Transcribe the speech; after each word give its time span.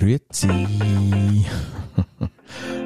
Grüezi. 0.00 0.48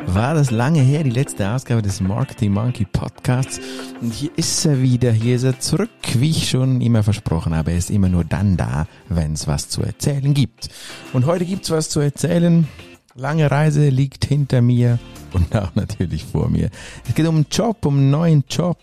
War 0.07 0.35
das 0.35 0.51
lange 0.51 0.81
her, 0.81 1.05
die 1.05 1.11
letzte 1.11 1.49
Ausgabe 1.49 1.81
des 1.81 2.01
Marketing 2.01 2.53
Monkey 2.53 2.85
Podcasts. 2.85 3.61
Und 4.01 4.13
hier 4.13 4.31
ist 4.35 4.65
er 4.67 4.83
wieder, 4.83 5.13
hier 5.13 5.37
ist 5.37 5.45
er 5.45 5.61
zurück, 5.61 5.91
wie 6.15 6.31
ich 6.31 6.51
schon 6.51 6.81
immer 6.81 7.05
versprochen 7.05 7.55
habe. 7.55 7.71
Er 7.71 7.79
ist 7.79 7.91
immer 7.91 8.09
nur 8.09 8.25
dann 8.25 8.57
da, 8.57 8.89
wenn 9.09 9.35
es 9.35 9.47
was 9.47 9.69
zu 9.69 9.83
erzählen 9.83 10.35
gibt. 10.35 10.71
Und 11.13 11.25
heute 11.25 11.45
gibt's 11.45 11.71
was 11.71 11.89
zu 11.89 12.01
erzählen. 12.01 12.67
Lange 13.15 13.49
Reise 13.49 13.91
liegt 13.91 14.25
hinter 14.25 14.61
mir 14.61 14.99
und 15.35 15.55
auch 15.57 15.75
natürlich 15.75 16.25
vor 16.25 16.49
mir. 16.49 16.71
Es 17.09 17.15
geht 17.15 17.27
um 17.27 17.37
einen 17.37 17.47
Job, 17.51 17.85
um 17.85 17.99
einen 17.99 18.11
neuen 18.11 18.45
Job 18.49 18.79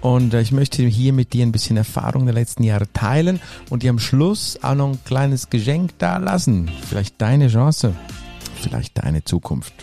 und 0.00 0.34
äh, 0.34 0.40
ich 0.40 0.52
möchte 0.52 0.82
hier 0.82 1.12
mit 1.12 1.32
dir 1.32 1.44
ein 1.44 1.52
bisschen 1.52 1.76
Erfahrung 1.76 2.26
der 2.26 2.34
letzten 2.34 2.62
Jahre 2.62 2.90
teilen 2.92 3.40
und 3.70 3.82
dir 3.82 3.90
am 3.90 3.98
Schluss 3.98 4.58
auch 4.62 4.74
noch 4.74 4.90
ein 4.90 5.04
kleines 5.04 5.50
Geschenk 5.50 5.92
da 5.98 6.18
lassen. 6.18 6.70
Vielleicht 6.88 7.20
deine 7.20 7.48
Chance, 7.48 7.94
vielleicht 8.60 9.02
deine 9.02 9.24
Zukunft. 9.24 9.74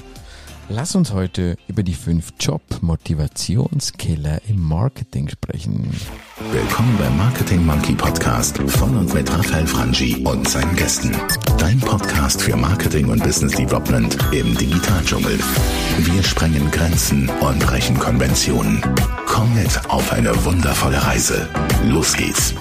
Lass 0.70 0.96
uns 0.96 1.12
heute 1.12 1.58
über 1.68 1.84
die 1.84 1.94
fünf 1.94 2.34
Job-Motivationskiller 2.40 4.42
im 4.48 4.64
Marketing 4.64 5.28
sprechen. 5.28 5.92
Willkommen 6.52 6.98
beim 6.98 7.18
Marketing 7.18 7.66
Monkey 7.66 7.94
Podcast 7.94 8.58
von 8.58 8.98
und 8.98 9.14
mit 9.14 9.32
Raphael 9.32 9.68
Frangi 9.68 10.26
und 10.26 10.48
seinen 10.48 10.76
Gästen. 10.76 11.12
Dein 11.58 11.80
Podcast 11.80 12.42
für 12.42 12.56
Marketing 12.56 13.10
und 13.10 13.22
Business 13.24 13.54
Development 13.54 14.18
im 14.32 14.58
Digitaldschungel. 14.58 15.38
Wir 16.00 16.24
sprengen 16.24 16.72
Grenzen 16.72 17.30
und 17.30 17.60
brechen 17.60 18.00
Konventionen. 18.00 18.82
Komm 19.28 19.54
mit 19.56 19.90
auf 19.90 20.12
eine 20.14 20.34
wundervolle 20.46 21.06
Reise. 21.06 21.50
Los 21.84 22.14
geht's. 22.14 22.56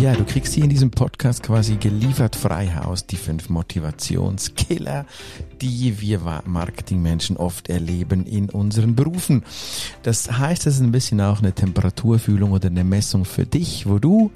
Ja, 0.00 0.14
du 0.14 0.24
kriegst 0.24 0.52
hier 0.52 0.64
in 0.64 0.70
diesem 0.70 0.90
Podcast 0.90 1.42
quasi 1.42 1.76
geliefert 1.76 2.36
frei 2.36 2.70
Haus 2.74 3.06
die 3.06 3.16
fünf 3.16 3.48
Motivationskiller, 3.48 5.06
die 5.62 6.00
wir 6.00 6.20
Marketingmenschen 6.44 7.38
oft 7.38 7.70
erleben 7.70 8.26
in 8.26 8.50
unseren 8.50 8.94
Berufen. 8.94 9.42
Das 10.02 10.30
heißt, 10.30 10.66
es 10.66 10.76
ist 10.76 10.82
ein 10.82 10.92
bisschen 10.92 11.22
auch 11.22 11.38
eine 11.38 11.54
Temperaturfühlung 11.54 12.52
oder 12.52 12.68
eine 12.68 12.84
Messung 12.84 13.24
für 13.24 13.46
dich, 13.46 13.86
wo 13.86 13.98
du 13.98 14.30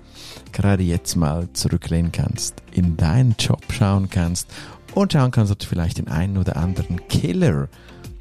gerade 0.53 0.83
jetzt 0.83 1.15
mal 1.17 1.49
zurücklehnen 1.53 2.11
kannst, 2.11 2.63
in 2.73 2.97
deinen 2.97 3.35
Job 3.39 3.63
schauen 3.71 4.09
kannst 4.09 4.49
und 4.95 5.13
schauen 5.13 5.31
kannst, 5.31 5.53
ob 5.53 5.59
du 5.59 5.67
vielleicht 5.67 5.99
den 5.99 6.09
einen 6.09 6.39
oder 6.39 6.57
anderen 6.57 7.07
Killer, 7.09 7.69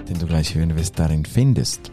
den 0.09 0.19
du 0.19 0.27
gleich 0.27 0.55
hören 0.55 0.75
wirst, 0.75 0.99
darin 0.99 1.25
findest. 1.25 1.91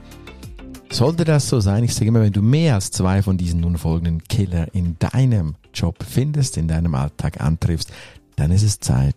Sollte 0.91 1.25
das 1.25 1.49
so 1.49 1.61
sein, 1.61 1.85
ich 1.85 1.95
sage 1.95 2.07
immer, 2.07 2.23
wenn 2.23 2.33
du 2.33 2.43
mehr 2.43 2.75
als 2.75 2.91
zwei 2.91 3.23
von 3.23 3.37
diesen 3.37 3.61
nun 3.61 3.77
folgenden 3.77 4.23
Killer 4.25 4.73
in 4.75 4.97
deinem 4.99 5.57
Job 5.75 6.05
findest, 6.09 6.57
in 6.57 6.69
deinem 6.69 6.95
Alltag 6.95 7.41
antriffst, 7.41 7.93
dann 8.37 8.51
ist 8.51 8.63
es 8.63 8.81
Zeit, 8.81 9.15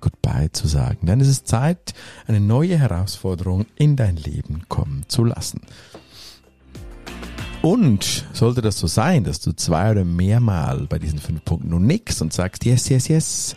Goodbye 0.00 0.52
zu 0.52 0.68
sagen. 0.68 1.06
Dann 1.06 1.20
ist 1.20 1.28
es 1.28 1.44
Zeit, 1.44 1.94
eine 2.26 2.40
neue 2.40 2.78
Herausforderung 2.78 3.66
in 3.76 3.96
dein 3.96 4.16
Leben 4.16 4.62
kommen 4.68 5.04
zu 5.08 5.24
lassen. 5.24 5.62
Und 7.62 8.24
sollte 8.32 8.62
das 8.62 8.78
so 8.78 8.86
sein, 8.86 9.24
dass 9.24 9.40
du 9.40 9.52
zwei 9.52 9.90
oder 9.90 10.04
mehrmal 10.04 10.86
bei 10.88 11.00
diesen 11.00 11.18
fünf 11.18 11.44
Punkten 11.44 11.70
nun 11.70 11.86
nix 11.86 12.20
und 12.20 12.32
sagst, 12.32 12.64
yes, 12.64 12.88
yes, 12.88 13.08
yes, 13.08 13.56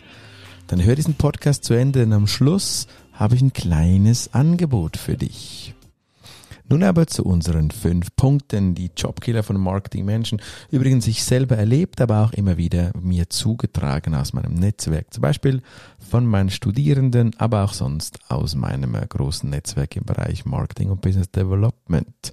dann 0.66 0.82
hör 0.82 0.96
diesen 0.96 1.14
Podcast 1.14 1.64
zu 1.64 1.74
Ende, 1.74 2.00
denn 2.00 2.12
am 2.12 2.26
Schluss 2.26 2.88
habe 3.12 3.36
ich 3.36 3.42
ein 3.42 3.52
kleines 3.52 4.34
Angebot 4.34 4.96
für 4.96 5.16
dich. 5.16 5.74
Nun 6.70 6.84
aber 6.84 7.08
zu 7.08 7.24
unseren 7.24 7.72
fünf 7.72 8.14
Punkten, 8.14 8.76
die 8.76 8.92
Jobkiller 8.96 9.42
von 9.42 9.60
Marketingmenschen. 9.60 10.40
Übrigens 10.70 11.08
ich 11.08 11.24
selber 11.24 11.56
erlebt, 11.56 12.00
aber 12.00 12.24
auch 12.24 12.32
immer 12.32 12.56
wieder 12.58 12.92
mir 13.00 13.28
zugetragen 13.28 14.14
aus 14.14 14.32
meinem 14.32 14.54
Netzwerk. 14.54 15.12
Zum 15.12 15.22
Beispiel 15.22 15.62
von 15.98 16.24
meinen 16.26 16.48
Studierenden, 16.48 17.32
aber 17.38 17.64
auch 17.64 17.72
sonst 17.72 18.20
aus 18.28 18.54
meinem 18.54 18.94
äh, 18.94 19.04
großen 19.04 19.50
Netzwerk 19.50 19.96
im 19.96 20.04
Bereich 20.04 20.44
Marketing 20.44 20.90
und 20.90 21.00
Business 21.00 21.32
Development. 21.32 22.32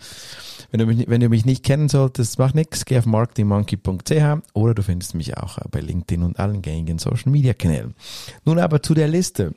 Wenn 0.70 0.80
du 0.80 0.86
mich, 0.86 1.10
wenn 1.10 1.22
du 1.22 1.30
mich 1.30 1.46
nicht 1.46 1.64
kennen 1.64 1.90
solltest, 1.90 2.38
mach 2.38 2.54
nix, 2.54 2.86
geh 2.86 3.00
auf 3.00 3.08
marketingmonkey.ch 3.08 4.54
oder 4.54 4.76
du 4.76 4.84
findest 4.84 5.16
mich 5.16 5.36
auch 5.36 5.58
bei 5.72 5.80
LinkedIn 5.80 6.22
und 6.22 6.38
allen 6.40 6.62
gängigen 6.62 7.00
Social 7.00 7.32
Media 7.32 7.54
Kanälen. 7.54 7.96
Nun 8.46 8.60
aber 8.60 8.84
zu 8.84 8.94
der 8.94 9.08
Liste. 9.08 9.56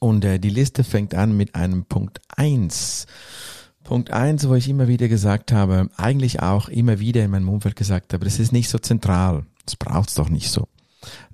Und 0.00 0.22
äh, 0.26 0.38
die 0.38 0.50
Liste 0.50 0.84
fängt 0.84 1.14
an 1.14 1.34
mit 1.34 1.54
einem 1.54 1.86
Punkt 1.86 2.20
eins. 2.36 3.06
Punkt 3.84 4.10
eins, 4.10 4.48
wo 4.48 4.54
ich 4.54 4.68
immer 4.68 4.88
wieder 4.88 5.08
gesagt 5.08 5.52
habe, 5.52 5.88
eigentlich 5.96 6.40
auch 6.40 6.68
immer 6.68 7.00
wieder 7.00 7.24
in 7.24 7.30
meinem 7.30 7.48
Umfeld 7.48 7.76
gesagt 7.76 8.12
habe, 8.12 8.24
das 8.24 8.38
ist 8.38 8.52
nicht 8.52 8.68
so 8.68 8.78
zentral. 8.78 9.44
Das 9.64 9.76
braucht's 9.76 10.14
doch 10.14 10.28
nicht 10.28 10.50
so. 10.50 10.68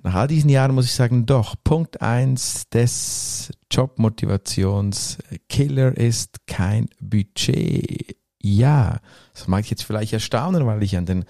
Nach 0.03 0.15
all 0.15 0.27
diesen 0.27 0.49
Jahren 0.49 0.73
muss 0.73 0.85
ich 0.85 0.93
sagen, 0.93 1.25
doch, 1.25 1.55
Punkt 1.63 2.01
eins 2.01 2.69
des 2.69 3.51
Jobmotivations-Killer 3.71 5.97
ist 5.97 6.47
kein 6.47 6.89
Budget. 6.99 8.15
Ja, 8.41 8.99
das 9.33 9.47
mag 9.47 9.65
ich 9.65 9.69
jetzt 9.69 9.83
vielleicht 9.83 10.13
erstaunen, 10.13 10.65
weil 10.65 10.81
ich 10.81 10.97
an 10.97 11.05
den 11.05 11.25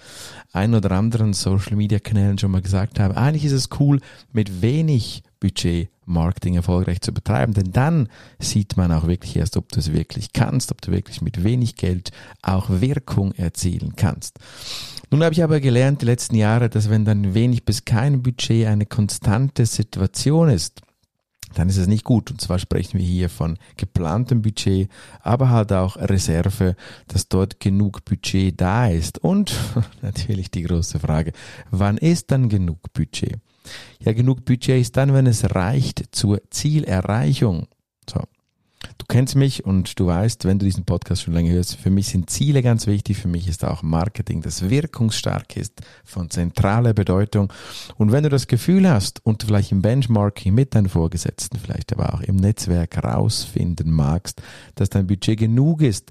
ein 0.52 0.74
oder 0.74 0.92
anderen 0.92 1.32
Social 1.32 1.76
Media 1.76 1.98
Kanälen 1.98 2.38
schon 2.38 2.52
mal 2.52 2.62
gesagt 2.62 3.00
habe, 3.00 3.16
eigentlich 3.16 3.44
ist 3.44 3.52
es 3.52 3.68
cool, 3.80 4.00
mit 4.32 4.62
wenig 4.62 5.24
Budget 5.40 5.90
Marketing 6.10 6.56
erfolgreich 6.56 7.00
zu 7.00 7.12
betreiben, 7.12 7.54
denn 7.54 7.72
dann 7.72 8.08
sieht 8.38 8.76
man 8.76 8.92
auch 8.92 9.06
wirklich 9.06 9.36
erst, 9.36 9.56
ob 9.56 9.70
du 9.70 9.80
es 9.80 9.92
wirklich 9.92 10.32
kannst, 10.32 10.70
ob 10.70 10.80
du 10.82 10.92
wirklich 10.92 11.22
mit 11.22 11.44
wenig 11.44 11.76
Geld 11.76 12.10
auch 12.42 12.68
Wirkung 12.68 13.32
erzielen 13.32 13.94
kannst. 13.96 14.38
Nun 15.10 15.24
habe 15.24 15.32
ich 15.32 15.42
aber 15.42 15.60
gelernt 15.60 16.02
die 16.02 16.06
letzten 16.06 16.36
Jahre, 16.36 16.68
dass 16.68 16.90
wenn 16.90 17.04
dann 17.04 17.34
wenig 17.34 17.64
bis 17.64 17.84
kein 17.84 18.22
Budget 18.22 18.66
eine 18.66 18.86
konstante 18.86 19.66
Situation 19.66 20.48
ist, 20.48 20.82
dann 21.54 21.68
ist 21.68 21.78
es 21.78 21.86
nicht 21.86 22.04
gut. 22.04 22.30
Und 22.30 22.40
zwar 22.40 22.58
sprechen 22.58 22.98
wir 22.98 23.06
hier 23.06 23.28
von 23.28 23.58
geplantem 23.76 24.42
Budget, 24.42 24.88
aber 25.20 25.50
halt 25.50 25.72
auch 25.72 25.96
Reserve, 25.96 26.76
dass 27.08 27.28
dort 27.28 27.60
genug 27.60 28.04
Budget 28.04 28.60
da 28.60 28.88
ist. 28.88 29.18
Und 29.18 29.52
natürlich 30.02 30.50
die 30.50 30.62
große 30.62 31.00
Frage, 31.00 31.32
wann 31.70 31.98
ist 31.98 32.30
dann 32.30 32.48
genug 32.48 32.92
Budget? 32.92 33.38
Ja, 34.00 34.12
genug 34.12 34.44
Budget 34.44 34.80
ist 34.80 34.96
dann, 34.96 35.12
wenn 35.14 35.26
es 35.26 35.54
reicht 35.54 36.04
zur 36.12 36.40
Zielerreichung. 36.50 37.66
So. 38.08 38.22
Du 38.96 39.04
kennst 39.06 39.34
mich 39.36 39.64
und 39.64 39.98
du 39.98 40.06
weißt, 40.06 40.46
wenn 40.46 40.58
du 40.58 40.64
diesen 40.64 40.84
Podcast 40.84 41.22
schon 41.22 41.34
lange 41.34 41.50
hörst, 41.50 41.76
für 41.76 41.90
mich 41.90 42.08
sind 42.08 42.30
Ziele 42.30 42.62
ganz 42.62 42.86
wichtig. 42.86 43.18
Für 43.18 43.28
mich 43.28 43.46
ist 43.46 43.64
auch 43.64 43.82
Marketing, 43.82 44.40
das 44.40 44.70
wirkungsstark 44.70 45.56
ist, 45.56 45.80
von 46.04 46.30
zentraler 46.30 46.94
Bedeutung. 46.94 47.52
Und 47.96 48.12
wenn 48.12 48.22
du 48.22 48.30
das 48.30 48.46
Gefühl 48.46 48.88
hast 48.88 49.24
und 49.24 49.42
vielleicht 49.42 49.72
im 49.72 49.82
Benchmarking 49.82 50.54
mit 50.54 50.74
deinen 50.74 50.88
Vorgesetzten, 50.88 51.58
vielleicht 51.58 51.92
aber 51.92 52.14
auch 52.14 52.20
im 52.22 52.36
Netzwerk 52.36 52.96
herausfinden 52.96 53.90
magst, 53.90 54.40
dass 54.76 54.88
dein 54.88 55.06
Budget 55.06 55.38
genug 55.38 55.82
ist, 55.82 56.10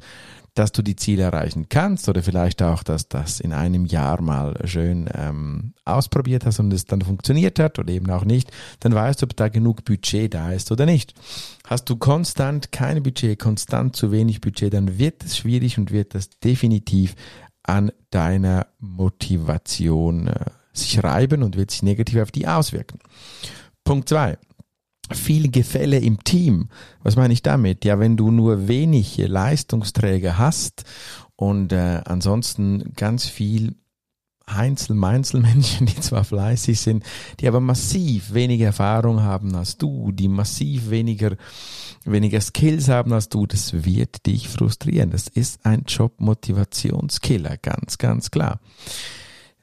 dass 0.59 0.74
du 0.74 0.81
die 0.81 0.97
Ziele 0.97 1.24
erreichen 1.24 1.68
kannst 1.70 2.09
oder 2.09 2.22
vielleicht 2.22 2.62
auch, 2.62 2.84
dass 2.84 3.08
das 3.08 3.40
in 3.40 3.53
einem 3.53 3.86
Jahr 3.86 4.22
mal 4.22 4.59
schön 4.66 5.09
ähm, 5.14 5.74
ausprobiert 5.86 6.46
hast 6.46 6.59
und 6.59 6.74
es 6.74 6.84
dann 6.84 7.02
funktioniert 7.02 7.59
hat 7.59 7.80
oder 7.80 7.94
eben 7.94 8.12
auch 8.12 8.25
nicht, 8.25 8.52
dann 8.81 8.94
weißt 8.94 9.22
du, 9.22 9.24
ob 9.24 9.38
da 9.38 9.47
genug 9.47 9.86
Budget 9.86 10.34
da 10.34 10.52
ist 10.52 10.70
oder 10.74 10.86
nicht. 10.86 11.14
Hast 11.66 11.90
du 11.90 11.96
konstant 11.96 12.74
kein 12.74 13.02
Budget, 13.02 13.40
konstant 13.40 13.96
zu 13.96 14.12
wenig 14.12 14.42
Budget, 14.42 14.74
dann 14.74 15.00
wird 15.00 15.24
es 15.24 15.38
schwierig 15.38 15.78
und 15.78 15.92
wird 15.92 16.14
das 16.14 16.30
definitiv 16.44 17.16
an 17.64 17.94
deiner 18.09 18.68
Motivation 18.80 20.28
äh, 20.28 20.46
sich 20.74 21.02
reiben 21.02 21.41
und 21.41 21.56
wird 21.56 21.72
sich 21.72 21.84
negativ 21.84 22.22
auf 22.22 22.31
die 22.31 22.50
auswirken. 22.50 23.00
Punkt 23.86 24.09
zwei 24.09 24.38
viel 25.12 25.52
Gefälle 25.52 26.00
im 26.00 26.24
Team. 26.24 26.70
Was 27.03 27.16
meine 27.16 27.34
ich 27.34 27.42
damit? 27.42 27.86
Ja, 27.86 28.00
wenn 28.00 28.18
du 28.18 28.31
nur 28.31 28.68
wenig 28.68 29.18
Leistungsträger 29.18 30.38
hast 30.38 30.84
und 31.36 31.72
äh, 31.72 32.02
ansonsten 32.06 32.94
ganz 32.96 33.25
viel 33.25 33.75
Heinzel, 34.56 34.96
Meinzelmenschen, 34.96 35.86
die 35.88 36.00
zwar 36.00 36.24
fleißig 36.24 36.80
sind, 36.80 37.03
die 37.40 37.47
aber 37.47 37.59
massiv 37.59 38.34
weniger 38.34 38.68
Erfahrung 38.68 39.22
haben 39.22 39.56
als 39.56 39.78
du, 39.78 40.11
die 40.11 40.28
massiv 40.28 40.90
weniger, 40.90 41.35
weniger 42.06 42.41
Skills 42.41 42.90
haben 42.90 43.14
als 43.14 43.29
du, 43.29 43.46
das 43.46 43.85
wird 43.85 44.26
dich 44.26 44.50
frustrieren. 44.50 45.11
Das 45.11 45.28
ist 45.28 45.66
ein 45.66 45.84
Jobmotivationskiller, 45.88 47.58
ganz, 47.58 47.97
ganz 47.97 48.32
klar. 48.32 48.59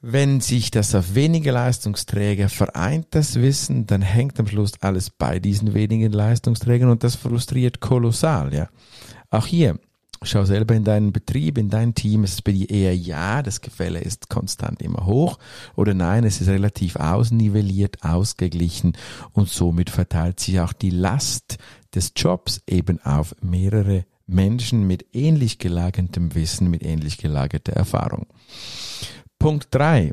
Wenn 0.09 0.41
sich 0.41 0.71
das 0.71 0.95
auf 0.95 1.17
wenige 1.17 1.51
Leistungsträger 1.51 2.49
vereint, 2.49 3.09
das 3.11 3.41
Wissen, 3.41 3.89
dann 3.89 4.03
hängt 4.03 4.39
am 4.39 4.47
Schluss 4.47 4.71
alles 4.81 5.11
bei 5.11 5.41
diesen 5.41 5.75
wenigen 5.75 6.13
Leistungsträgern 6.13 6.91
und 6.91 7.03
das 7.03 7.17
frustriert 7.17 7.81
kolossal, 7.81 8.55
ja. 8.55 8.69
Auch 9.31 9.49
hier, 9.49 9.81
schau 10.23 10.45
selber 10.45 10.77
in 10.77 10.85
deinen 10.85 11.13
Betrieb, 11.13 11.59
in 11.59 11.71
dein 11.71 11.97
Team, 11.97 12.23
ist 12.23 12.35
es 12.35 12.43
bei 12.43 12.53
dir 12.53 12.71
eher 12.71 12.97
ja, 12.97 13.43
das 13.43 13.61
Gefälle 13.61 13.99
ist 13.99 14.29
konstant 14.29 14.81
immer 14.81 15.07
hoch 15.07 15.41
oder 15.75 15.93
nein, 15.93 16.23
es 16.23 16.41
ist 16.41 16.47
relativ 16.47 16.95
ausnivelliert, 16.95 18.05
ausgeglichen 18.05 18.93
und 19.33 19.49
somit 19.49 19.91
verteilt 19.91 20.39
sich 20.39 20.61
auch 20.61 20.73
die 20.73 20.91
Last 20.91 21.59
des 21.97 22.13
Jobs 22.15 22.63
eben 22.69 23.01
auf 23.01 23.35
mehrere 23.41 24.05
Menschen 24.29 24.87
mit 24.87 25.07
ähnlich 25.13 25.59
gelagertem 25.59 26.37
Wissen, 26.37 26.71
mit 26.71 26.85
ähnlich 26.85 27.19
gelagerter 27.19 27.73
Erfahrung. 27.73 28.27
Punkt 29.47 29.69
drei. 29.71 30.13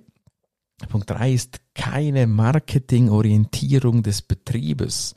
Punkt 0.89 1.09
drei 1.09 1.33
ist 1.33 1.59
keine 1.73 2.27
Marketingorientierung 2.27 4.03
des 4.03 4.21
Betriebes 4.21 5.15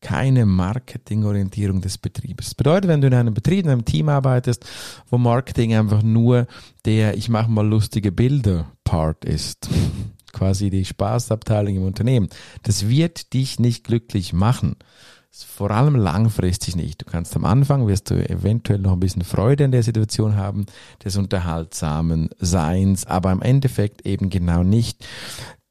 keine 0.00 0.46
Marketingorientierung 0.46 1.80
des 1.80 1.98
Betriebes. 1.98 2.46
Das 2.46 2.54
bedeutet, 2.54 2.88
wenn 2.88 3.00
du 3.00 3.08
in 3.08 3.14
einem 3.14 3.34
Betrieb, 3.34 3.64
in 3.64 3.70
einem 3.70 3.84
Team 3.84 4.08
arbeitest, 4.08 4.64
wo 5.10 5.18
Marketing 5.18 5.74
einfach 5.74 6.02
nur 6.04 6.46
der 6.84 7.16
ich 7.16 7.28
mache 7.28 7.50
mal 7.50 7.66
lustige 7.66 8.12
Bilder 8.12 8.70
Part 8.84 9.24
ist, 9.24 9.68
quasi 10.32 10.70
die 10.70 10.84
Spaßabteilung 10.84 11.74
im 11.76 11.86
Unternehmen, 11.86 12.28
das 12.62 12.88
wird 12.88 13.32
dich 13.32 13.58
nicht 13.58 13.82
glücklich 13.82 14.32
machen. 14.32 14.76
Vor 15.44 15.70
allem 15.70 15.96
langfristig 15.96 16.76
nicht. 16.76 17.02
Du 17.02 17.04
kannst 17.06 17.36
am 17.36 17.44
Anfang, 17.44 17.86
wirst 17.86 18.10
du 18.10 18.14
eventuell 18.28 18.78
noch 18.78 18.92
ein 18.92 19.00
bisschen 19.00 19.24
Freude 19.24 19.64
in 19.64 19.72
der 19.72 19.82
Situation 19.82 20.36
haben, 20.36 20.66
des 21.04 21.16
unterhaltsamen 21.16 22.30
Seins, 22.38 23.04
aber 23.06 23.32
im 23.32 23.42
Endeffekt 23.42 24.06
eben 24.06 24.30
genau 24.30 24.62
nicht. 24.62 25.04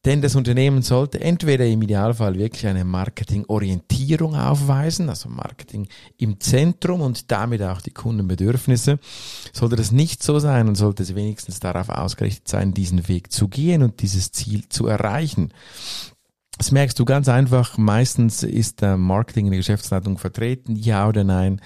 Denn 0.06 0.22
das 0.22 0.36
Unternehmen 0.36 0.84
sollte 0.84 1.20
entweder 1.20 1.66
im 1.66 1.82
Idealfall 1.82 2.38
wirklich 2.38 2.68
eine 2.68 2.86
Marketingorientierung 2.86 4.36
aufweisen, 4.36 5.10
also 5.10 5.30
Marketing 5.30 5.88
im 6.18 6.40
Zentrum 6.40 7.02
und 7.02 7.32
damit 7.32 7.64
auch 7.64 7.82
die 7.82 7.90
Kundenbedürfnisse. 7.90 9.00
Sollte 9.52 9.76
das 9.76 9.92
nicht 9.92 10.22
so 10.22 10.38
sein 10.38 10.68
und 10.68 10.76
sollte 10.76 11.02
es 11.02 11.16
wenigstens 11.16 11.60
darauf 11.60 11.90
ausgerichtet 11.90 12.48
sein, 12.48 12.76
diesen 12.76 13.08
Weg 13.08 13.32
zu 13.32 13.48
gehen 13.48 13.82
und 13.82 14.04
dieses 14.04 14.32
Ziel 14.32 14.70
zu 14.70 14.86
erreichen. 14.86 15.52
Das 16.58 16.72
merkst 16.72 16.98
du 17.00 17.06
ganz 17.06 17.28
einfach. 17.28 17.78
Meistens 17.78 18.44
ist 18.44 18.82
der 18.82 18.98
Marketing 18.98 19.46
in 19.46 19.52
der 19.52 19.60
Geschäftsleitung 19.60 20.18
vertreten, 20.18 20.76
ja 20.76 21.08
oder 21.08 21.24
nein. 21.24 21.62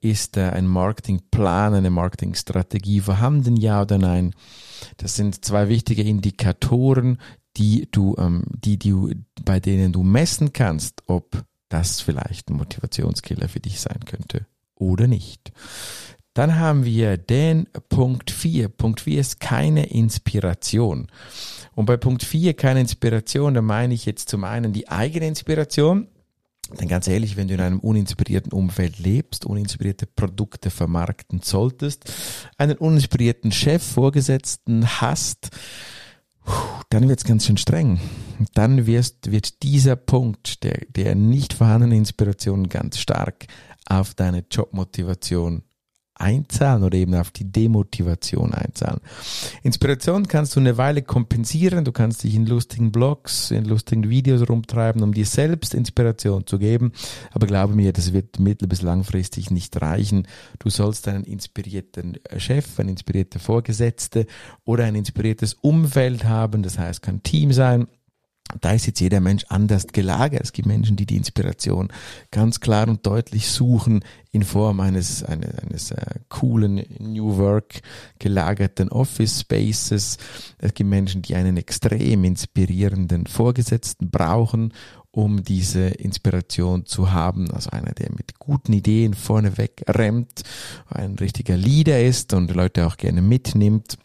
Ist 0.00 0.36
ein 0.38 0.66
Marketingplan, 0.66 1.74
eine 1.74 1.90
Marketingstrategie 1.90 3.00
vorhanden, 3.00 3.56
ja 3.56 3.82
oder 3.82 3.98
nein? 3.98 4.34
Das 4.98 5.16
sind 5.16 5.44
zwei 5.44 5.68
wichtige 5.68 6.02
Indikatoren, 6.02 7.18
die 7.56 7.88
du, 7.90 8.14
ähm, 8.18 8.44
die, 8.48 8.78
die, 8.78 8.94
bei 9.44 9.58
denen 9.58 9.92
du 9.92 10.02
messen 10.02 10.52
kannst, 10.52 11.02
ob 11.06 11.42
das 11.68 12.00
vielleicht 12.00 12.50
ein 12.50 12.56
Motivationskiller 12.56 13.48
für 13.48 13.60
dich 13.60 13.80
sein 13.80 14.00
könnte 14.04 14.46
oder 14.74 15.06
nicht. 15.06 15.52
Dann 16.36 16.56
haben 16.56 16.84
wir 16.84 17.16
den 17.16 17.66
Punkt 17.88 18.30
4. 18.30 18.68
Punkt 18.68 19.00
4 19.00 19.20
ist 19.20 19.40
keine 19.40 19.86
Inspiration. 19.86 21.06
Und 21.74 21.86
bei 21.86 21.96
Punkt 21.96 22.22
4 22.22 22.52
keine 22.52 22.80
Inspiration, 22.80 23.54
da 23.54 23.62
meine 23.62 23.94
ich 23.94 24.04
jetzt 24.04 24.28
zum 24.28 24.44
einen 24.44 24.74
die 24.74 24.86
eigene 24.86 25.28
Inspiration. 25.28 26.08
Denn 26.78 26.88
ganz 26.88 27.08
ehrlich, 27.08 27.38
wenn 27.38 27.48
du 27.48 27.54
in 27.54 27.62
einem 27.62 27.80
uninspirierten 27.80 28.52
Umfeld 28.52 28.98
lebst, 28.98 29.46
uninspirierte 29.46 30.04
Produkte 30.04 30.68
vermarkten 30.68 31.40
solltest, 31.42 32.12
einen 32.58 32.76
uninspirierten 32.76 33.50
Chef, 33.50 33.82
Vorgesetzten 33.82 34.86
hast, 35.00 35.48
dann 36.90 37.08
wird's 37.08 37.24
ganz 37.24 37.46
schön 37.46 37.56
streng. 37.56 37.98
Dann 38.52 38.84
wirst, 38.86 39.30
wird 39.32 39.62
dieser 39.62 39.96
Punkt 39.96 40.64
der, 40.64 40.82
der 40.90 41.14
nicht 41.14 41.54
vorhandenen 41.54 41.96
Inspiration 41.96 42.68
ganz 42.68 42.98
stark 42.98 43.46
auf 43.86 44.12
deine 44.12 44.44
Jobmotivation 44.50 45.62
einzahlen 46.18 46.82
oder 46.82 46.96
eben 46.96 47.14
auf 47.14 47.30
die 47.30 47.50
Demotivation 47.50 48.54
einzahlen. 48.54 49.00
Inspiration 49.62 50.26
kannst 50.28 50.56
du 50.56 50.60
eine 50.60 50.78
Weile 50.78 51.02
kompensieren, 51.02 51.84
du 51.84 51.92
kannst 51.92 52.24
dich 52.24 52.34
in 52.34 52.46
lustigen 52.46 52.92
Blogs, 52.92 53.50
in 53.50 53.64
lustigen 53.64 54.08
Videos 54.08 54.48
rumtreiben, 54.48 55.02
um 55.02 55.12
dir 55.12 55.26
selbst 55.26 55.74
Inspiration 55.74 56.46
zu 56.46 56.58
geben, 56.58 56.92
aber 57.32 57.46
glaube 57.46 57.74
mir, 57.74 57.92
das 57.92 58.12
wird 58.12 58.38
mittel- 58.38 58.68
bis 58.68 58.82
langfristig 58.82 59.50
nicht 59.50 59.80
reichen. 59.80 60.26
Du 60.58 60.70
sollst 60.70 61.08
einen 61.08 61.24
inspirierten 61.24 62.18
Chef, 62.38 62.78
einen 62.80 62.90
inspirierten 62.90 63.40
Vorgesetzte 63.40 64.26
oder 64.64 64.84
ein 64.84 64.94
inspiriertes 64.94 65.54
Umfeld 65.54 66.24
haben, 66.24 66.62
das 66.62 66.78
heißt, 66.78 67.02
kann 67.02 67.22
Team 67.22 67.52
sein, 67.52 67.86
da 68.60 68.72
ist 68.72 68.86
jetzt 68.86 69.00
jeder 69.00 69.20
Mensch 69.20 69.44
anders 69.48 69.88
gelagert. 69.88 70.42
Es 70.42 70.52
gibt 70.52 70.68
Menschen, 70.68 70.96
die 70.96 71.06
die 71.06 71.16
Inspiration 71.16 71.88
ganz 72.30 72.60
klar 72.60 72.88
und 72.88 73.04
deutlich 73.04 73.48
suchen 73.48 74.04
in 74.30 74.44
Form 74.44 74.80
eines, 74.80 75.24
eines, 75.24 75.58
eines 75.58 75.90
äh, 75.90 76.20
coolen 76.28 76.84
New 76.98 77.36
Work 77.38 77.80
gelagerten 78.18 78.88
Office 78.90 79.40
Spaces. 79.40 80.18
Es 80.58 80.74
gibt 80.74 80.88
Menschen, 80.88 81.22
die 81.22 81.34
einen 81.34 81.56
extrem 81.56 82.24
inspirierenden 82.24 83.26
Vorgesetzten 83.26 84.10
brauchen, 84.10 84.72
um 85.10 85.42
diese 85.42 85.86
Inspiration 85.88 86.86
zu 86.86 87.10
haben. 87.10 87.50
Also 87.50 87.70
einer, 87.70 87.92
der 87.92 88.10
mit 88.10 88.38
guten 88.38 88.72
Ideen 88.72 89.14
vorneweg 89.14 89.82
rennt, 89.88 90.42
ein 90.88 91.14
richtiger 91.14 91.56
Leader 91.56 92.00
ist 92.00 92.32
und 92.32 92.54
Leute 92.54 92.86
auch 92.86 92.96
gerne 92.96 93.22
mitnimmt 93.22 93.98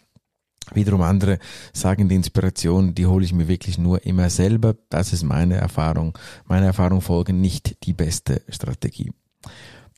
Wiederum 0.73 1.01
andere 1.01 1.39
sagen, 1.73 2.07
die 2.07 2.15
Inspiration, 2.15 2.95
die 2.95 3.05
hole 3.05 3.25
ich 3.25 3.33
mir 3.33 3.47
wirklich 3.47 3.77
nur 3.77 4.05
immer 4.05 4.29
selber. 4.29 4.75
Das 4.89 5.11
ist 5.11 5.23
meine 5.23 5.55
Erfahrung. 5.55 6.17
Meine 6.45 6.67
Erfahrung 6.67 7.01
folgen 7.01 7.41
nicht 7.41 7.83
die 7.83 7.93
beste 7.93 8.41
Strategie. 8.47 9.11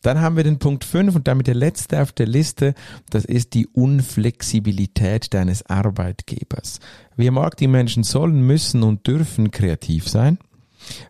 Dann 0.02 0.20
haben 0.20 0.36
wir 0.36 0.44
den 0.44 0.60
Punkt 0.60 0.84
5 0.84 1.16
und 1.16 1.28
damit 1.28 1.48
der 1.48 1.56
letzte 1.56 2.02
auf 2.02 2.12
der 2.12 2.28
Liste. 2.28 2.74
Das 3.10 3.24
ist 3.24 3.54
die 3.54 3.68
Unflexibilität 3.68 5.34
deines 5.34 5.66
Arbeitgebers. 5.66 6.80
Wir 7.16 7.32
Marketingmenschen 7.32 8.04
sollen, 8.04 8.46
müssen 8.46 8.84
und 8.84 9.08
dürfen 9.08 9.52
kreativ 9.52 10.10
sein. 10.10 10.40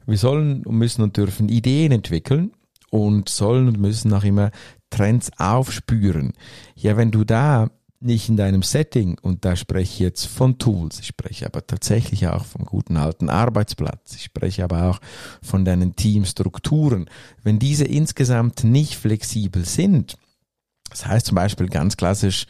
Wir 0.05 0.17
sollen, 0.17 0.63
müssen 0.67 1.01
und 1.01 1.17
dürfen 1.17 1.49
Ideen 1.49 1.91
entwickeln 1.91 2.51
und 2.91 3.29
sollen 3.29 3.67
und 3.67 3.79
müssen 3.79 4.13
auch 4.13 4.23
immer 4.23 4.51
Trends 4.91 5.31
aufspüren. 5.37 6.33
Ja, 6.75 6.95
wenn 6.95 7.09
du 7.09 7.23
da 7.23 7.71
nicht 8.03 8.29
in 8.29 8.37
deinem 8.37 8.63
Setting, 8.63 9.17
und 9.21 9.45
da 9.45 9.55
spreche 9.55 9.93
ich 9.93 9.99
jetzt 9.99 10.25
von 10.25 10.57
Tools, 10.57 10.99
ich 10.99 11.07
spreche 11.07 11.45
aber 11.45 11.65
tatsächlich 11.65 12.27
auch 12.27 12.45
vom 12.45 12.65
guten 12.65 12.97
alten 12.97 13.29
Arbeitsplatz, 13.29 14.15
ich 14.15 14.23
spreche 14.23 14.63
aber 14.63 14.89
auch 14.89 14.99
von 15.41 15.65
deinen 15.65 15.95
Teamstrukturen, 15.95 17.09
wenn 17.43 17.59
diese 17.59 17.85
insgesamt 17.85 18.63
nicht 18.63 18.95
flexibel 18.95 19.65
sind, 19.65 20.17
das 20.89 21.05
heißt 21.05 21.25
zum 21.27 21.35
Beispiel 21.35 21.67
ganz 21.67 21.97
klassisch, 21.97 22.45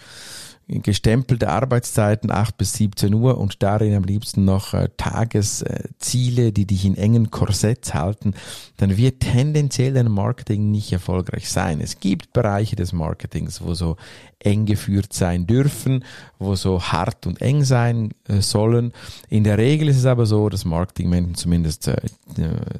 gestempelte 0.68 1.50
Arbeitszeiten 1.50 2.32
8 2.32 2.58
bis 2.58 2.74
17 2.74 3.14
Uhr 3.14 3.38
und 3.38 3.62
darin 3.62 3.96
am 3.96 4.04
liebsten 4.04 4.46
noch 4.46 4.74
äh, 4.74 4.90
Tagesziele, 4.98 6.52
die 6.52 6.66
dich 6.66 6.86
in 6.86 6.96
engen 6.96 7.32
Korsetts 7.32 7.94
halten, 7.94 8.34
dann 8.78 8.98
wird 8.98 9.20
tendenziell 9.20 9.94
dein 9.94 10.10
Marketing 10.10 10.72
nicht 10.72 10.92
erfolgreich 10.94 11.50
sein. 11.50 11.82
Es 11.82 12.00
gibt 12.00 12.34
Bereiche 12.34 12.76
des 12.76 12.94
Marketings, 12.94 13.62
wo 13.62 13.74
so 13.74 13.98
eng 14.40 14.66
geführt 14.66 15.14
sein 15.14 15.48
dürfen, 15.48 16.04
wo 16.40 16.56
so 16.56 16.82
hart 16.82 17.28
und 17.28 17.42
eng 17.42 17.64
sein 17.64 18.12
äh, 18.28 18.42
sollen. 18.42 18.94
In 19.30 19.44
der 19.44 19.58
Regel 19.58 19.90
ist 19.90 19.98
es 19.98 20.06
aber 20.06 20.26
so, 20.26 20.50
dass 20.50 20.66
Marketingmenschen 20.66 21.36
zumindest, 21.36 21.88
äh, 21.88 21.98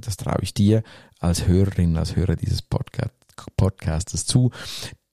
das 0.02 0.18
traue 0.18 0.42
ich 0.42 0.54
dir 0.54 0.84
als 1.20 1.48
Hörerin, 1.48 1.98
als 1.98 2.16
Hörer 2.16 2.36
dieses 2.36 2.62
Podcasts, 2.62 3.16
Podcastes 3.58 4.26
zu, 4.26 4.52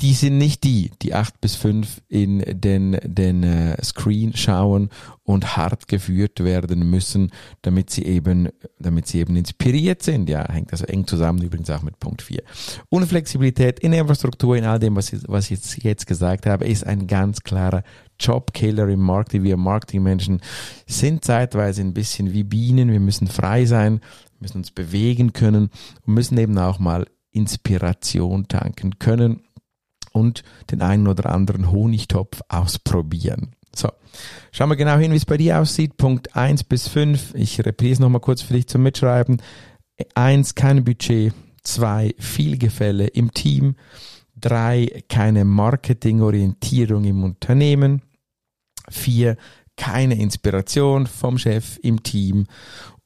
die 0.00 0.14
sind 0.14 0.38
nicht 0.38 0.64
die, 0.64 0.90
die 1.02 1.14
acht 1.14 1.40
bis 1.40 1.56
fünf 1.56 2.00
in 2.08 2.42
den, 2.46 2.98
den 3.04 3.42
äh, 3.42 3.82
Screen 3.84 4.34
schauen 4.34 4.88
und 5.24 5.56
hart 5.56 5.88
geführt 5.88 6.42
werden 6.42 6.88
müssen, 6.88 7.30
damit 7.62 7.90
sie 7.90 8.04
eben, 8.06 8.48
damit 8.78 9.06
sie 9.06 9.18
eben 9.18 9.36
inspiriert 9.36 10.02
sind. 10.02 10.30
Ja, 10.30 10.50
hängt 10.50 10.72
also 10.72 10.86
eng 10.86 11.06
zusammen, 11.06 11.42
übrigens 11.42 11.68
auch 11.70 11.82
mit 11.82 12.00
Punkt 12.00 12.22
4. 12.22 12.42
Unflexibilität 12.88 13.80
in 13.80 13.92
der 13.92 14.00
Infrastruktur, 14.00 14.56
in 14.56 14.64
all 14.64 14.78
dem, 14.78 14.96
was 14.96 15.12
ich, 15.12 15.20
was 15.26 15.44
ich 15.44 15.50
jetzt, 15.50 15.84
jetzt 15.84 16.06
gesagt 16.06 16.46
habe, 16.46 16.66
ist 16.66 16.86
ein 16.86 17.06
ganz 17.06 17.40
klarer 17.40 17.82
Jobkiller 18.18 18.88
im 18.88 19.00
Marketing. 19.00 19.42
Wir 19.42 19.56
Marketingmenschen 19.56 20.40
sind 20.86 21.24
zeitweise 21.24 21.82
ein 21.82 21.94
bisschen 21.94 22.32
wie 22.32 22.44
Bienen. 22.44 22.90
Wir 22.90 23.00
müssen 23.00 23.26
frei 23.26 23.66
sein, 23.66 24.00
müssen 24.38 24.58
uns 24.58 24.70
bewegen 24.70 25.34
können 25.34 25.70
und 26.06 26.14
müssen 26.14 26.38
eben 26.38 26.56
auch 26.56 26.78
mal 26.78 27.06
Inspiration 27.32 28.48
tanken 28.48 28.98
können 28.98 29.42
und 30.12 30.42
den 30.70 30.82
einen 30.82 31.06
oder 31.06 31.30
anderen 31.30 31.70
Honigtopf 31.70 32.40
ausprobieren. 32.48 33.54
So, 33.74 33.88
schauen 34.50 34.70
wir 34.70 34.76
genau 34.76 34.96
hin, 34.96 35.12
wie 35.12 35.16
es 35.16 35.24
bei 35.24 35.36
dir 35.36 35.60
aussieht. 35.60 35.96
Punkt 35.96 36.34
1 36.36 36.64
bis 36.64 36.88
5. 36.88 37.34
Ich 37.34 37.64
reprise 37.64 38.02
nochmal 38.02 38.20
kurz 38.20 38.42
für 38.42 38.54
dich 38.54 38.66
zum 38.66 38.82
Mitschreiben. 38.82 39.40
1, 40.14 40.54
kein 40.54 40.84
Budget. 40.84 41.32
2, 41.62 42.14
viel 42.18 42.58
Gefälle 42.58 43.06
im 43.06 43.32
Team. 43.32 43.76
3, 44.40 45.04
keine 45.08 45.44
Marketingorientierung 45.44 47.04
im 47.04 47.22
Unternehmen. 47.22 48.02
4, 48.88 49.36
keine 49.76 50.18
Inspiration 50.18 51.06
vom 51.06 51.38
Chef 51.38 51.78
im 51.82 52.02
Team. 52.02 52.46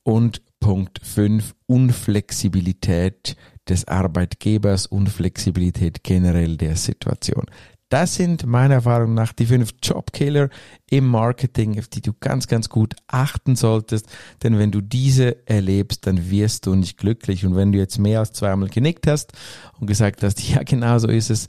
Und 0.02 0.42
Punkt 0.60 1.00
5, 1.02 1.54
Unflexibilität 1.66 3.36
des 3.68 3.88
Arbeitgebers 3.88 4.86
und 4.86 5.08
Flexibilität 5.08 6.04
generell 6.04 6.56
der 6.56 6.76
Situation. 6.76 7.46
Das 7.94 8.16
sind 8.16 8.44
meiner 8.46 8.74
Erfahrung 8.74 9.14
nach 9.14 9.32
die 9.32 9.46
fünf 9.46 9.74
Jobkiller 9.82 10.48
im 10.90 11.06
Marketing, 11.06 11.78
auf 11.78 11.86
die 11.86 12.00
du 12.00 12.12
ganz, 12.12 12.48
ganz 12.48 12.68
gut 12.68 12.96
achten 13.06 13.56
solltest. 13.56 14.08
Denn 14.42 14.58
wenn 14.58 14.72
du 14.72 14.80
diese 14.80 15.46
erlebst, 15.46 16.06
dann 16.06 16.30
wirst 16.30 16.66
du 16.66 16.74
nicht 16.74 16.98
glücklich. 16.98 17.46
Und 17.46 17.54
wenn 17.54 17.72
du 17.72 17.78
jetzt 17.78 17.98
mehr 17.98 18.20
als 18.20 18.32
zweimal 18.32 18.68
genickt 18.68 19.06
hast 19.06 19.32
und 19.78 19.86
gesagt 19.86 20.22
hast, 20.22 20.42
ja, 20.48 20.62
genau 20.64 20.98
so 20.98 21.08
ist 21.08 21.30
es, 21.30 21.46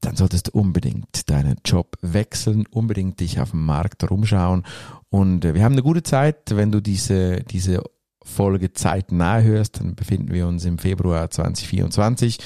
dann 0.00 0.16
solltest 0.16 0.48
du 0.48 0.58
unbedingt 0.58 1.28
deinen 1.28 1.56
Job 1.64 1.96
wechseln, 2.00 2.66
unbedingt 2.70 3.20
dich 3.20 3.40
auf 3.40 3.50
dem 3.50 3.64
Markt 3.64 4.08
rumschauen 4.10 4.64
Und 5.10 5.44
äh, 5.44 5.54
wir 5.54 5.62
haben 5.62 5.72
eine 5.72 5.82
gute 5.82 6.02
Zeit, 6.02 6.56
wenn 6.56 6.72
du 6.72 6.80
diese, 6.80 7.42
diese 7.44 7.82
Folge 8.24 8.72
zeitnah 8.72 9.40
hörst, 9.40 9.80
dann 9.80 9.94
befinden 9.94 10.32
wir 10.32 10.46
uns 10.46 10.64
im 10.64 10.78
Februar 10.78 11.30
2024. 11.30 12.38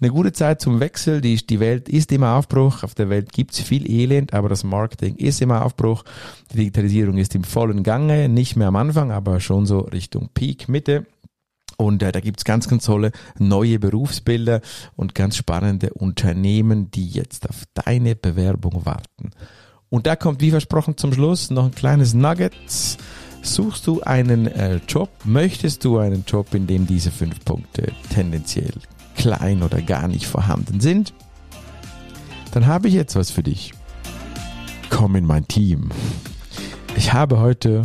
Eine 0.00 0.10
gute 0.10 0.32
Zeit 0.32 0.60
zum 0.60 0.80
Wechsel. 0.80 1.20
Die, 1.20 1.36
die 1.36 1.60
Welt 1.60 1.88
ist 1.88 2.12
im 2.12 2.24
Aufbruch. 2.24 2.82
Auf 2.82 2.94
der 2.94 3.08
Welt 3.08 3.32
gibt's 3.32 3.60
viel 3.60 3.90
Elend, 3.90 4.34
aber 4.34 4.48
das 4.48 4.64
Marketing 4.64 5.16
ist 5.16 5.40
im 5.40 5.52
Aufbruch. 5.52 6.04
Die 6.52 6.58
Digitalisierung 6.58 7.16
ist 7.18 7.34
im 7.34 7.44
vollen 7.44 7.82
Gange. 7.82 8.28
Nicht 8.28 8.56
mehr 8.56 8.68
am 8.68 8.76
Anfang, 8.76 9.10
aber 9.10 9.40
schon 9.40 9.66
so 9.66 9.80
Richtung 9.80 10.28
Peak, 10.34 10.68
Mitte. 10.68 11.06
Und 11.76 12.02
äh, 12.02 12.12
da 12.12 12.20
gibt's 12.20 12.44
ganz, 12.44 12.68
ganz 12.68 12.84
tolle 12.84 13.10
neue 13.38 13.78
Berufsbilder 13.78 14.60
und 14.96 15.14
ganz 15.14 15.36
spannende 15.36 15.94
Unternehmen, 15.94 16.90
die 16.90 17.08
jetzt 17.08 17.48
auf 17.48 17.64
deine 17.72 18.14
Bewerbung 18.14 18.84
warten. 18.84 19.30
Und 19.88 20.06
da 20.06 20.14
kommt, 20.14 20.40
wie 20.40 20.50
versprochen, 20.50 20.96
zum 20.96 21.12
Schluss 21.12 21.50
noch 21.50 21.64
ein 21.64 21.74
kleines 21.74 22.12
Nugget. 22.12 22.52
Suchst 23.42 23.86
du 23.86 24.02
einen 24.02 24.46
äh, 24.46 24.80
Job? 24.86 25.10
Möchtest 25.24 25.84
du 25.84 25.98
einen 25.98 26.24
Job, 26.26 26.54
in 26.54 26.66
dem 26.66 26.86
diese 26.86 27.10
fünf 27.10 27.44
Punkte 27.44 27.92
tendenziell 28.12 28.72
klein 29.16 29.62
oder 29.62 29.80
gar 29.80 30.08
nicht 30.08 30.26
vorhanden 30.26 30.80
sind? 30.80 31.14
Dann 32.52 32.66
habe 32.66 32.88
ich 32.88 32.94
jetzt 32.94 33.16
was 33.16 33.30
für 33.30 33.42
dich. 33.42 33.72
Komm 34.90 35.16
in 35.16 35.24
mein 35.24 35.46
Team. 35.48 35.90
Ich 36.96 37.12
habe 37.12 37.38
heute 37.38 37.82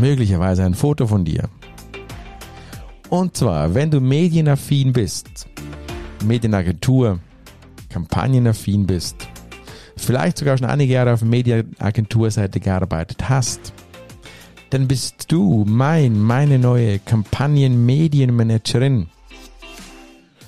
möglicherweise 0.00 0.64
ein 0.64 0.74
Foto 0.74 1.06
von 1.06 1.24
dir. 1.24 1.48
Und 3.08 3.36
zwar, 3.36 3.74
wenn 3.74 3.90
du 3.90 4.00
medienaffin 4.00 4.92
bist, 4.92 5.46
Medienagentur, 6.24 7.20
kampagnenaffin 7.90 8.86
bist, 8.86 9.28
vielleicht 9.96 10.38
sogar 10.38 10.56
schon 10.56 10.66
einige 10.66 10.94
Jahre 10.94 11.12
auf 11.12 11.22
Medienagenturseite 11.22 12.58
gearbeitet 12.58 13.28
hast, 13.28 13.74
dann 14.72 14.88
bist 14.88 15.30
du 15.30 15.66
mein, 15.68 16.18
meine 16.18 16.58
neue 16.58 16.98
Kampagnen-Medienmanagerin. 16.98 19.08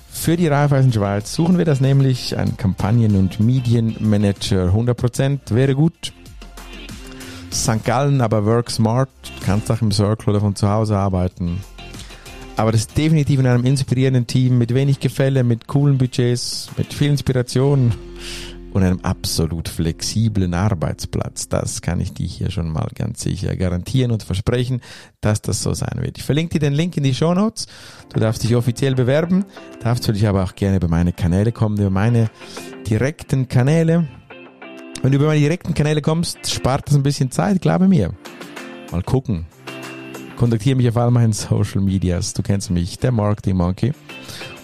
Für 0.09 0.35
die 0.35 0.47
Raiffeisen 0.47 0.91
Schweiz 0.91 1.35
suchen 1.35 1.59
wir 1.59 1.65
das 1.65 1.79
nämlich, 1.79 2.35
ein 2.35 2.57
Kampagnen- 2.57 3.17
und 3.17 3.39
Medienmanager 3.39 4.73
100% 4.73 5.53
wäre 5.53 5.75
gut. 5.75 6.11
St. 7.53 7.85
Gallen, 7.85 8.21
aber 8.21 8.45
work 8.45 8.71
smart, 8.71 9.09
kannst 9.45 9.69
auch 9.69 9.83
im 9.83 9.91
Circle 9.91 10.31
oder 10.31 10.39
von 10.39 10.55
zu 10.55 10.67
Hause 10.67 10.97
arbeiten. 10.97 11.61
Aber 12.57 12.71
das 12.71 12.81
ist 12.81 12.97
definitiv 12.97 13.39
in 13.39 13.45
einem 13.45 13.63
inspirierenden 13.63 14.25
Team 14.25 14.57
mit 14.57 14.73
wenig 14.73 14.99
Gefälle, 14.99 15.43
mit 15.43 15.67
coolen 15.67 15.99
Budgets, 15.99 16.71
mit 16.77 16.95
viel 16.95 17.11
Inspiration 17.11 17.93
und 18.75 18.83
einem 18.83 18.99
absolut 19.03 19.69
flexiblen 19.69 20.53
Arbeitsplatz. 20.53 21.47
Das 21.47 21.81
kann 21.81 22.01
ich 22.01 22.11
dir 22.11 22.27
hier 22.27 22.51
schon 22.51 22.69
mal 22.69 22.89
ganz 22.93 23.21
sicher 23.21 23.55
garantieren 23.55 24.11
und 24.11 24.23
versprechen, 24.23 24.81
dass 25.21 25.41
das 25.41 25.63
so 25.63 25.73
sein 25.73 26.01
wird. 26.01 26.17
Ich 26.17 26.25
verlinke 26.25 26.55
dir 26.55 26.59
den 26.59 26.73
Link 26.73 26.97
in 26.97 27.03
die 27.03 27.15
Show 27.15 27.33
Notes. 27.33 27.67
Du 28.13 28.19
darfst 28.19 28.43
dich 28.43 28.53
offiziell 28.53 28.93
bewerben, 28.93 29.45
darfst 29.81 30.03
natürlich 30.03 30.27
aber 30.27 30.43
auch 30.43 30.55
gerne 30.55 30.75
über 30.75 30.89
meine 30.89 31.13
Kanäle 31.13 31.53
kommen, 31.53 31.77
über 31.77 31.89
meine 31.89 32.29
direkten 32.85 33.47
Kanäle. 33.47 34.09
Wenn 35.01 35.11
du 35.13 35.19
über 35.19 35.27
meine 35.27 35.39
direkten 35.39 35.73
Kanäle 35.73 36.01
kommst, 36.01 36.51
spart 36.51 36.89
das 36.89 36.95
ein 36.95 37.03
bisschen 37.03 37.31
Zeit, 37.31 37.61
glaube 37.61 37.87
mir. 37.87 38.13
Mal 38.91 39.03
gucken. 39.03 39.45
Kontaktiere 40.35 40.75
mich 40.75 40.89
auf 40.89 40.97
all 40.97 41.11
meinen 41.11 41.31
Social 41.31 41.79
Medias. 41.79 42.33
Du 42.33 42.43
kennst 42.43 42.71
mich, 42.71 42.99
der 42.99 43.13
Marketing 43.13 43.55
Monkey. 43.55 43.93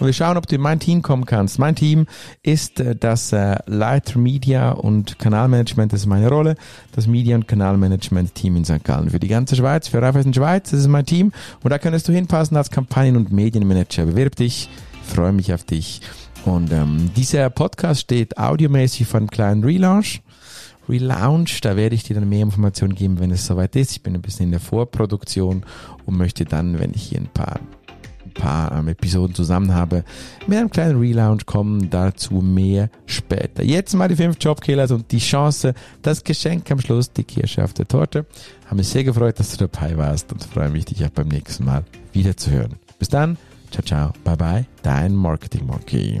Und 0.00 0.06
wir 0.06 0.12
schauen, 0.12 0.36
ob 0.36 0.46
du 0.46 0.56
in 0.56 0.60
mein 0.60 0.80
Team 0.80 1.02
kommen 1.02 1.26
kannst. 1.26 1.58
Mein 1.58 1.76
Team 1.76 2.06
ist 2.42 2.80
äh, 2.80 2.96
das 2.96 3.32
äh, 3.32 3.56
Leiter 3.66 4.18
Media 4.18 4.72
und 4.72 5.18
Kanalmanagement, 5.18 5.92
das 5.92 6.00
ist 6.00 6.06
meine 6.06 6.28
Rolle. 6.28 6.56
Das 6.92 7.06
Media- 7.06 7.36
und 7.36 7.46
Kanalmanagement 7.46 8.34
Team 8.34 8.56
in 8.56 8.64
St. 8.64 8.84
Gallen. 8.84 9.10
Für 9.10 9.20
die 9.20 9.28
ganze 9.28 9.56
Schweiz, 9.56 9.88
für 9.88 10.02
Raiffeisen 10.02 10.34
Schweiz, 10.34 10.70
das 10.70 10.80
ist 10.80 10.88
mein 10.88 11.06
Team. 11.06 11.32
Und 11.62 11.70
da 11.70 11.78
könntest 11.78 12.08
du 12.08 12.12
hinpassen 12.12 12.56
als 12.56 12.70
Kampagnen- 12.70 13.16
und 13.16 13.32
Medienmanager. 13.32 14.06
Bewirb 14.06 14.36
dich, 14.36 14.68
freue 15.04 15.32
mich 15.32 15.54
auf 15.54 15.64
dich. 15.64 16.00
Und 16.44 16.72
ähm, 16.72 17.10
dieser 17.14 17.50
Podcast 17.50 18.00
steht 18.00 18.38
audiomäßig 18.38 19.06
von 19.06 19.28
kleinen 19.28 19.62
Relaunch. 19.62 20.22
Relaunch. 20.88 21.60
Da 21.60 21.76
werde 21.76 21.94
ich 21.94 22.02
dir 22.02 22.14
dann 22.14 22.28
mehr 22.28 22.42
Informationen 22.42 22.94
geben, 22.94 23.20
wenn 23.20 23.30
es 23.30 23.46
soweit 23.46 23.76
ist. 23.76 23.92
Ich 23.92 24.02
bin 24.02 24.14
ein 24.14 24.22
bisschen 24.22 24.46
in 24.46 24.50
der 24.50 24.60
Vorproduktion 24.60 25.64
und 26.04 26.16
möchte 26.16 26.44
dann, 26.44 26.78
wenn 26.80 26.92
ich 26.94 27.02
hier 27.02 27.20
ein 27.20 27.28
paar, 27.32 27.60
paar 28.32 28.72
ähm, 28.72 28.88
Episoden 28.88 29.34
zusammen 29.34 29.74
habe, 29.74 30.04
mit 30.46 30.58
einem 30.58 30.70
kleinen 30.70 30.98
Relaunch 30.98 31.46
kommen. 31.46 31.90
Dazu 31.90 32.34
mehr 32.34 32.90
später. 33.06 33.62
Jetzt 33.62 33.94
mal 33.94 34.08
die 34.08 34.16
fünf 34.16 34.36
Jobkillers 34.40 34.90
und 34.90 35.10
die 35.12 35.18
Chance, 35.18 35.74
das 36.02 36.24
Geschenk 36.24 36.70
am 36.70 36.80
Schluss, 36.80 37.12
die 37.12 37.24
Kirsche 37.24 37.64
auf 37.64 37.74
der 37.74 37.88
Torte. 37.88 38.26
Habe 38.66 38.76
mich 38.76 38.88
sehr 38.88 39.04
gefreut, 39.04 39.38
dass 39.38 39.56
du 39.56 39.66
dabei 39.66 39.96
warst 39.96 40.32
und 40.32 40.42
freue 40.44 40.70
mich, 40.70 40.86
dich 40.86 41.04
auch 41.04 41.10
beim 41.10 41.28
nächsten 41.28 41.64
Mal 41.64 41.84
wieder 42.12 42.36
zu 42.36 42.50
hören. 42.50 42.76
Bis 42.98 43.08
dann. 43.08 43.36
Ciao, 43.70 43.82
ciao. 43.82 44.12
Bye, 44.22 44.36
bye. 44.36 44.66
Dein 44.82 45.14
Marketing 45.14 45.66
Monkey. 45.66 46.20